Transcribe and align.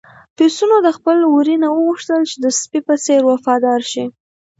پسونو 0.35 0.77
د 0.85 0.87
خپل 0.97 1.17
وري 1.33 1.55
نه 1.63 1.69
وغوښتل 1.75 2.21
چې 2.29 2.37
د 2.43 2.47
سپي 2.59 2.79
په 2.87 2.95
څېر 3.05 3.21
وفادار 3.29 3.81
شي. 3.91 4.05